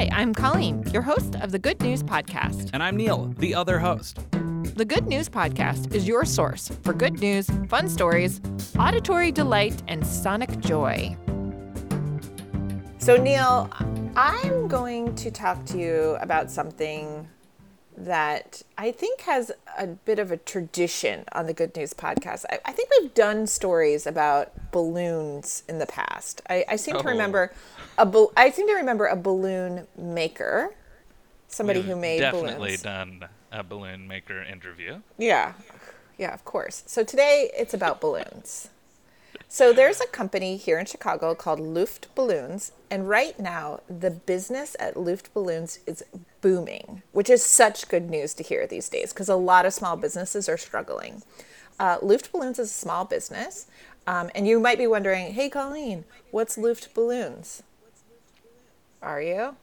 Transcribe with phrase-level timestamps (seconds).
[0.00, 2.70] Hi, I'm Colleen, your host of the Good News Podcast.
[2.72, 4.18] And I'm Neil, the other host.
[4.74, 8.40] The Good News Podcast is your source for good news, fun stories,
[8.78, 11.14] auditory delight, and sonic joy.
[12.96, 13.68] So, Neil,
[14.16, 17.28] I'm going to talk to you about something
[18.04, 22.44] that I think has a bit of a tradition on the Good News podcast.
[22.50, 26.40] I, I think we've done stories about balloons in the past.
[26.48, 27.02] I, I seem oh.
[27.02, 27.52] to remember
[27.98, 30.74] a I seem to remember a balloon maker,
[31.48, 32.82] somebody we've who made definitely balloons.
[32.82, 35.00] done a balloon maker interview.
[35.18, 35.52] Yeah,
[36.18, 36.82] yeah, of course.
[36.86, 38.70] So today it's about balloons.
[39.52, 44.76] So there's a company here in Chicago called Luft Balloons, and right now the business
[44.78, 46.04] at Luft Balloons is
[46.40, 49.96] booming, which is such good news to hear these days because a lot of small
[49.96, 51.24] businesses are struggling.
[51.80, 53.66] Uh, Luft Balloons is a small business,
[54.06, 57.64] um, and you might be wondering, "Hey, Colleen, what's Luft Balloons?"
[59.02, 59.56] Are you?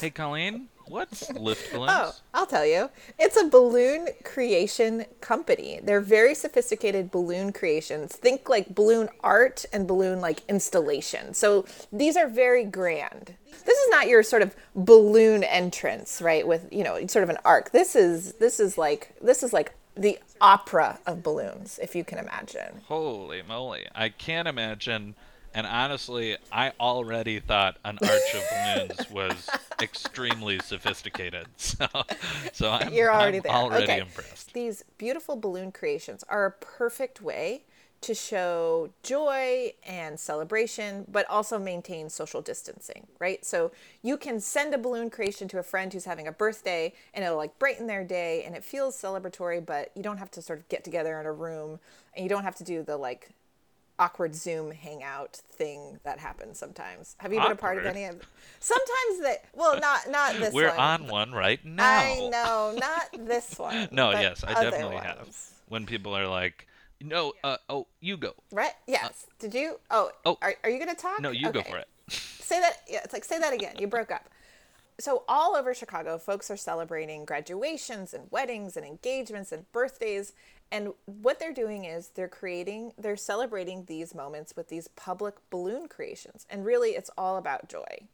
[0.00, 1.92] Hey, Colleen, What's Lift Balloons?
[1.94, 2.90] Oh, I'll tell you.
[3.18, 5.80] It's a balloon creation company.
[5.82, 8.16] They're very sophisticated balloon creations.
[8.16, 11.34] Think like balloon art and balloon like installation.
[11.34, 13.34] So these are very grand.
[13.64, 16.46] This is not your sort of balloon entrance, right?
[16.46, 17.72] With, you know, sort of an arc.
[17.72, 22.18] This is this is like this is like the opera of balloons, if you can
[22.18, 22.82] imagine.
[22.86, 23.86] Holy moly.
[23.94, 25.16] I can't imagine
[25.54, 29.48] and honestly, I already thought an arch of balloons was
[29.80, 31.46] extremely sophisticated.
[31.58, 31.86] So,
[32.52, 33.52] so I'm, You're already I'm there.
[33.52, 34.00] already okay.
[34.00, 34.52] impressed.
[34.52, 37.62] These beautiful balloon creations are a perfect way
[38.00, 43.44] to show joy and celebration, but also maintain social distancing, right?
[43.44, 47.24] So you can send a balloon creation to a friend who's having a birthday and
[47.24, 50.60] it'll like brighten their day and it feels celebratory, but you don't have to sort
[50.60, 51.80] of get together in a room
[52.14, 53.30] and you don't have to do the like
[53.98, 57.16] awkward Zoom hangout thing that happens sometimes.
[57.18, 57.56] Have you awkward.
[57.56, 58.20] been a part of any of?
[58.60, 59.44] Sometimes that.
[59.54, 60.52] Well, not not this.
[60.52, 60.62] One.
[60.62, 60.78] We're one.
[60.78, 61.84] on one right now.
[61.84, 63.88] I know, not this one.
[63.90, 65.06] no, yes, I definitely ones.
[65.06, 65.36] have.
[65.68, 66.66] When people are like,
[67.00, 68.72] "No, uh, oh, you go." Right?
[68.86, 69.26] Yes.
[69.28, 69.80] Uh, Did you?
[69.90, 70.38] Oh, oh.
[70.40, 71.20] Are, are you gonna talk?
[71.20, 71.62] No, you okay.
[71.62, 71.88] go for it.
[72.10, 72.82] say that.
[72.88, 73.76] Yeah, it's like say that again.
[73.78, 74.28] You broke up
[75.00, 80.32] so all over Chicago, folks are celebrating graduations and weddings and engagements and birthdays.
[80.70, 85.88] And what they're doing is they're creating, they're celebrating these moments with these public balloon
[85.88, 86.46] creations.
[86.50, 88.08] And really, it's all about joy.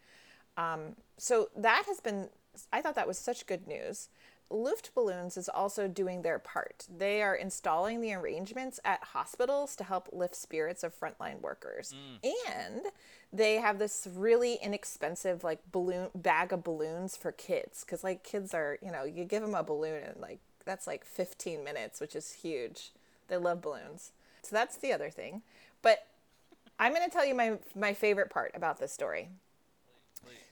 [0.56, 2.28] Um, so that has been,
[2.72, 4.08] I thought that was such good news.
[4.50, 6.86] Luft Balloons is also doing their part.
[6.94, 11.94] They are installing the arrangements at hospitals to help lift spirits of frontline workers.
[12.22, 12.30] Mm.
[12.48, 12.82] And
[13.32, 18.54] they have this really inexpensive like balloon bag of balloons for kids cuz like kids
[18.54, 22.16] are, you know, you give them a balloon and like that's like 15 minutes, which
[22.16, 22.90] is huge.
[23.28, 24.12] They love balloons.
[24.42, 25.42] So that's the other thing.
[25.82, 26.06] But
[26.78, 29.28] I'm going to tell you my my favorite part about this story.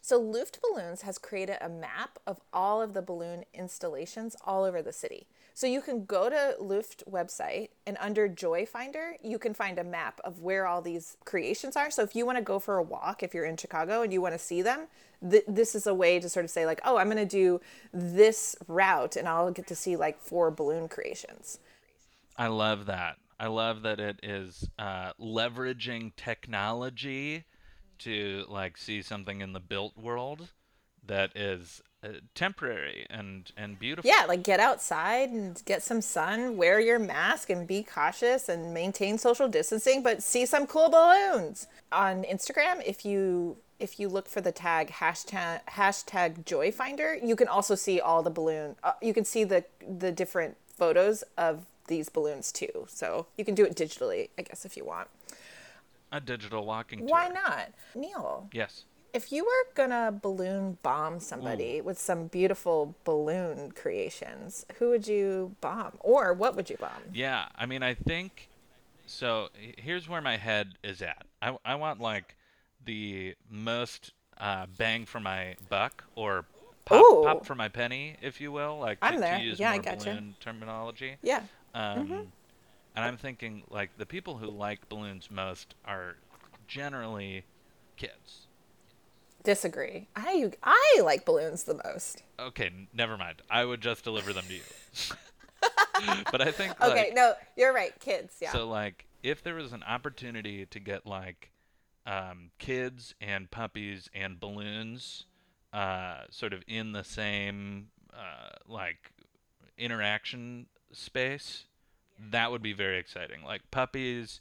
[0.01, 4.83] So Luft Balloons has created a map of all of the balloon installations all over
[4.83, 5.27] the city.
[5.55, 9.85] So you can go to Luft website and under Joy Finder, you can find a
[9.85, 11.91] map of where all these creations are.
[11.91, 14.23] So if you want to go for a walk, if you're in Chicago and you
[14.23, 14.87] want to see them,
[15.29, 17.61] th- this is a way to sort of say like, oh, I'm going to do
[17.93, 21.59] this route and I'll get to see like four balloon creations.
[22.37, 23.17] I love that.
[23.39, 27.45] I love that it is uh, leveraging technology
[27.99, 30.49] to like see something in the built world
[31.07, 34.11] that is uh, temporary and and beautiful.
[34.11, 38.75] Yeah, like get outside and get some sun, wear your mask and be cautious and
[38.75, 41.67] maintain social distancing, but see some cool balloons.
[41.91, 47.49] On Instagram, if you if you look for the tag hashtag hashtag joyfinder, you can
[47.49, 48.77] also see all the balloon.
[48.83, 52.87] Uh, you can see the the different photos of these balloons too.
[52.89, 55.09] So you can do it digitally, I guess, if you want
[56.13, 57.09] a digital walking tour.
[57.09, 57.73] Why not?
[57.95, 58.49] Neil.
[58.53, 58.85] Yes.
[59.13, 61.85] If you were gonna balloon bomb somebody Ooh.
[61.85, 65.93] with some beautiful balloon creations, who would you bomb?
[66.01, 67.03] Or what would you bomb?
[67.13, 68.49] Yeah, I mean, I think
[69.07, 69.49] so.
[69.77, 71.27] Here's where my head is at.
[71.43, 72.37] I, I want like
[72.85, 76.47] the most uh, bang for my buck or
[76.87, 78.79] pop, pop for my penny, if you will.
[78.79, 79.39] Like I'm to, there.
[79.39, 80.11] to use yeah, more I gotcha.
[80.11, 81.17] balloon terminology.
[81.23, 81.43] Yeah.
[81.75, 82.23] Um, mm-hmm.
[82.95, 86.17] And I'm thinking like the people who like balloons most are
[86.67, 87.45] generally
[87.97, 88.47] kids.
[89.43, 90.09] Disagree.
[90.15, 92.23] I I like balloons the most.
[92.39, 93.43] Okay, never mind.
[93.51, 96.23] I would just deliver them to you.
[96.31, 98.53] but I think Okay, like, no, you're right, kids, yeah.
[98.53, 101.51] So like if there was an opportunity to get like
[102.07, 105.27] um, kids and puppies and balloons
[105.73, 109.13] uh, sort of in the same uh, like
[109.79, 111.65] interaction space
[112.31, 113.43] that would be very exciting.
[113.43, 114.41] Like puppies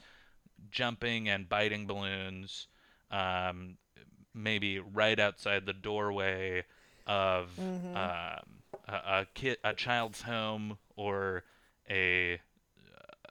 [0.69, 2.67] jumping and biting balloons,
[3.09, 3.77] um,
[4.33, 6.63] maybe right outside the doorway
[7.07, 8.39] of um, a,
[8.87, 11.43] a kid, a child's home, or
[11.89, 12.39] a,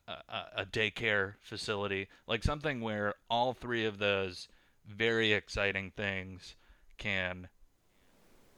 [0.09, 0.13] a
[0.59, 4.49] a daycare facility, like something where all three of those
[4.87, 6.55] very exciting things
[6.99, 7.49] can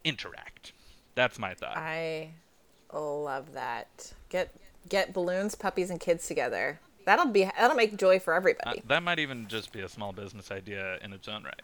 [0.05, 0.73] interact.
[1.15, 1.77] That's my thought.
[1.77, 2.31] I
[2.93, 4.13] love that.
[4.31, 4.55] Get
[4.89, 6.81] get balloons, puppies, and kids together.
[7.05, 8.83] That'll be that'll make joy for Uh, everybody.
[8.87, 11.61] that might even just be a small business idea in its own right.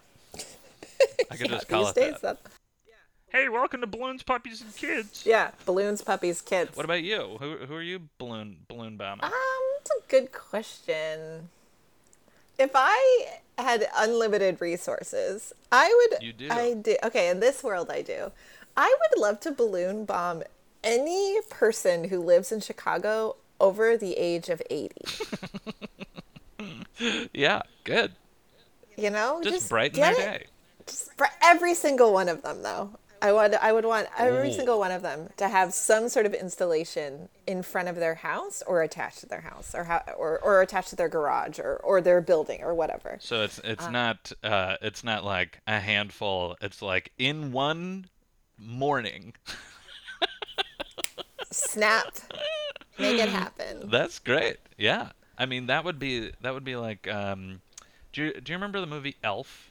[1.30, 2.42] I could Yeah, just call these it days, that.
[2.44, 2.52] that-
[3.30, 5.24] Hey, welcome to Balloons, Puppies, and Kids.
[5.26, 6.74] Yeah, balloons, puppies, kids.
[6.74, 7.36] What about you?
[7.38, 9.24] Who, who are you balloon balloon bombing?
[9.24, 9.32] Um,
[9.80, 11.50] it's a good question.
[12.58, 13.26] If I
[13.58, 16.22] had unlimited resources, I would.
[16.22, 16.48] You do.
[16.50, 16.96] I do.
[17.04, 18.32] Okay, in this world, I do.
[18.78, 20.42] I would love to balloon bomb
[20.82, 24.94] any person who lives in Chicago over the age of 80.
[27.34, 28.12] yeah, good.
[28.96, 29.40] You know?
[29.42, 30.34] Just, brighten their day.
[30.44, 30.48] it.
[30.88, 32.90] Just for every single one of them, though.
[33.20, 34.52] I would, I would want every Ooh.
[34.52, 38.62] single one of them to have some sort of installation in front of their house
[38.66, 42.00] or attached to their house or how, or, or attached to their garage or, or
[42.00, 43.18] their building or whatever.
[43.20, 46.56] So it's it's not uh it's not like a handful.
[46.60, 48.06] It's like in one
[48.56, 49.34] morning.
[51.50, 52.06] Snap.
[52.98, 53.88] Make it happen.
[53.90, 54.58] That's great.
[54.76, 55.10] Yeah.
[55.36, 57.62] I mean that would be that would be like um
[58.12, 59.70] do you, do you remember the movie Elf?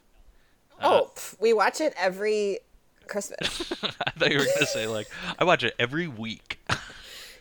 [0.81, 2.59] Oh, pff, we watch it every
[3.07, 3.71] Christmas.
[3.83, 5.07] I thought you were gonna say like
[5.39, 6.59] I watch it every week.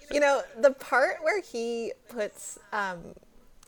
[0.08, 2.98] You know, the part where he puts um,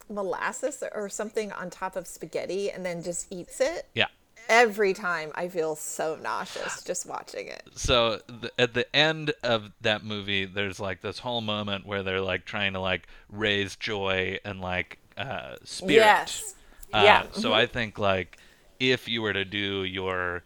[0.09, 3.87] molasses or something on top of spaghetti and then just eats it.
[3.95, 4.07] yeah.
[4.49, 7.65] Every time I feel so nauseous just watching it.
[7.75, 12.21] so th- at the end of that movie there's like this whole moment where they're
[12.23, 16.55] like trying to like raise joy and like uh spirit Yes.
[16.95, 18.38] Uh, Yeah, so i think like
[18.81, 20.43] if you were to do your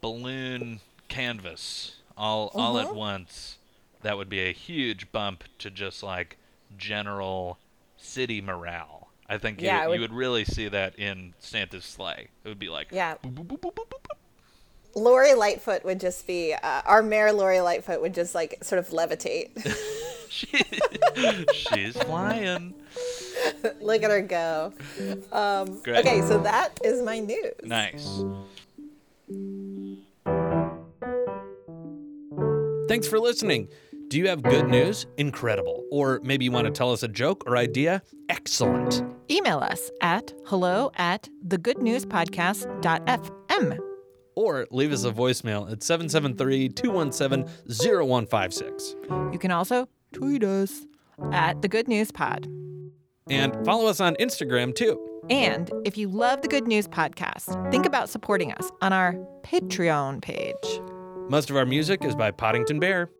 [0.00, 2.88] balloon canvas all all Mm-hmm.
[2.88, 3.58] at once
[4.02, 6.36] that would be a huge bump to just like
[6.76, 7.58] general
[7.96, 11.84] city morale i think Yeah, you, it you would- would really see that in santa's
[11.84, 13.16] sleigh it would be like Yeah.
[13.24, 13.92] boop, boop, boop.
[14.94, 18.88] Lori Lightfoot would just be, uh, our mayor Lori Lightfoot would just like sort of
[18.88, 19.50] levitate.
[20.28, 20.48] She,
[21.52, 22.74] she's flying.
[23.80, 24.72] Look at her go.
[25.32, 26.04] Um, Great.
[26.06, 27.52] okay, so that is my news.
[27.62, 28.22] Nice.
[32.88, 33.68] Thanks for listening.
[34.08, 35.06] Do you have good news?
[35.16, 35.82] Incredible.
[35.90, 38.02] Or maybe you want to tell us a joke or idea?
[38.28, 39.02] Excellent.
[39.28, 43.78] Email us at hello at thegoodnewspodcast.fm.
[44.36, 48.94] Or leave us a voicemail at 773 217 0156.
[49.32, 50.86] You can also tweet us
[51.32, 52.46] at the Good News Pod.
[53.28, 55.00] And follow us on Instagram too.
[55.28, 60.22] And if you love the Good News Podcast, think about supporting us on our Patreon
[60.22, 60.80] page.
[61.28, 63.10] Most of our music is by Poddington Bear.